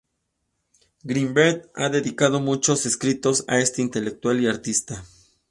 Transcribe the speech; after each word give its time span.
Grinberg 1.03 1.69
ha 1.75 1.87
dedicado 1.89 2.39
muchos 2.39 2.87
escritos 2.87 3.45
a 3.47 3.59
este 3.59 3.83
intelectual 3.83 4.39
y 4.41 4.47
artista. 4.47 5.03